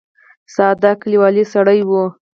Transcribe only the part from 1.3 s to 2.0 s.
سړی و.